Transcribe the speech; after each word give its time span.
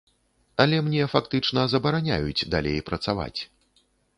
Але 0.63 0.77
мне 0.87 1.03
фактычна 1.13 1.67
забараняюць 1.75 2.47
далей 2.57 2.79
працаваць. 2.89 3.39